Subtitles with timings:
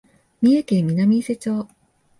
[0.41, 1.67] 三重県南伊勢町